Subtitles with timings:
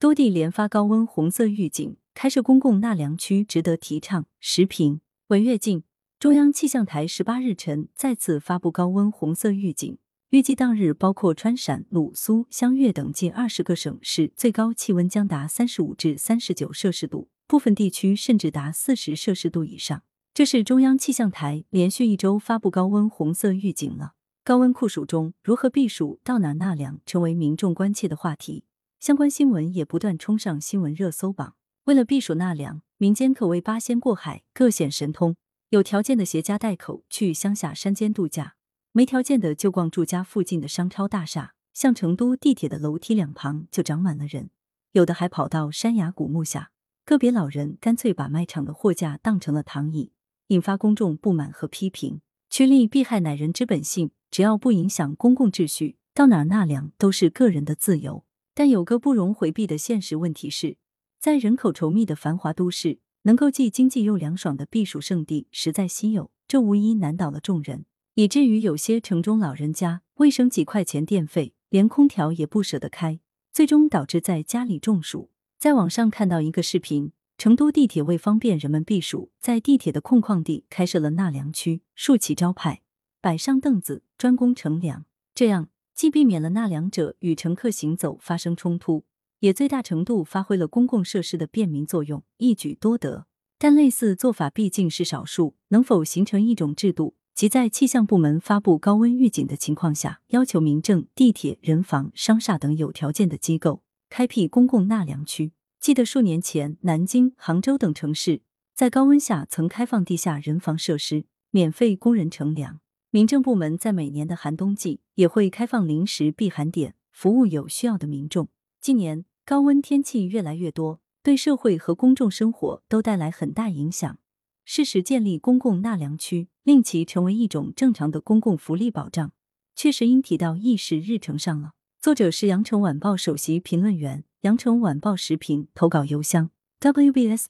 [0.00, 4.26] 多地连发高温红色预警，开设公共纳凉区值得提倡。
[4.38, 5.82] 时评：文跃进。
[6.20, 9.98] 中央气象台十八日晨再次发布高温红色预警，
[10.30, 20.04] 预计当日包括川陕、鲁苏、湘粤等近二十个省市，最高气温将达三十五至三十九摄氏度，部分地区甚至达四十摄氏度以上。
[20.32, 24.12] 这是中央气象台连续一周发布高温红色预警了。
[24.44, 28.62] 高温酷暑中如何避暑、到哪纳凉，成为民众关切的话题。
[29.00, 31.54] 相关新闻也不断冲上新闻热搜榜。
[31.84, 35.36] 为了避暑纳凉，民间可谓八仙过海，各显神通。
[35.70, 38.56] 有条件的携家带口去乡下山间度假，
[38.90, 41.54] 没条件的就逛住家附近的商超大厦。
[41.72, 44.50] 像成都地铁的楼梯两旁就长满了人，
[44.90, 46.72] 有的还跑到山崖古墓下。
[47.04, 50.10] 个别老人干脆把卖场的货架当成了躺椅，
[50.48, 52.20] 引发公众不满和批评。
[52.50, 58.24] 趋利避害乃人之本性，只要不影响公共秩序，到哪纳凉都是个人的自由。
[58.58, 60.78] 但有个不容回避的现实问题是，
[61.20, 62.98] 在人口稠密的繁华都市。
[63.22, 67.84] 能够既经济又凉爽的避暑胜地实在稀有，这无疑难倒了众人，
[68.14, 73.20] 以至于有些城中老人家为省几块钱电费，连空调也不舍得开，
[73.52, 75.30] 最终导致在家里中暑。
[75.56, 82.82] 在网上看到一个视频，成都地铁为方便人们避暑，在地铁的空旷地开设了纳凉区，竖起招牌，
[83.20, 85.04] 摆上凳子，专供乘凉。
[85.32, 89.04] 这样既避免了纳凉者与乘客行走发生冲突。
[89.40, 93.26] 也最大程度发挥了公共设施的便民作用，一举多得。
[93.58, 105.50] 但类似做法毕竟是少数，能否形成一种制度，即在气象部门发布高温预警的情况下，要求民政、地铁、人防、商厦等有条件的机构开辟公共纳凉区？
[105.80, 112.78] 记得数年前，南京、杭州等城市在高温下曾开放地下人防设施，免费供人乘凉。
[113.10, 118.48] 民政部门在每年的寒冬季也会开放临时避寒点，服务有需要的民众。
[118.82, 124.18] 近年高温天气越来越多，对社会和公众生活都带来很大影响。
[124.66, 129.32] 适时建立公共纳凉区，令其成为一种正常的公共福利保障，
[129.74, 131.70] 确实应提到议事日程上了。
[131.98, 136.50] 作者是羊城晚报首席评论员，羊城晚报时评投稿邮箱
[136.80, 137.40] wbspycwb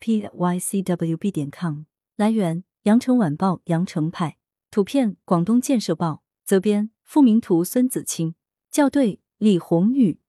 [1.32, 1.82] 点 com。
[2.16, 4.37] 来源：羊城晚报羊城派，
[4.70, 8.34] 图片：广东建设报，责编：付明图，孙子清，
[8.70, 10.20] 校对：李红宇。